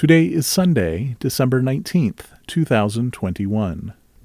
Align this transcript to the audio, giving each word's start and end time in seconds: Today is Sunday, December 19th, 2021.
Today 0.00 0.24
is 0.24 0.46
Sunday, 0.46 1.14
December 1.20 1.60
19th, 1.60 2.28
2021. 2.46 3.92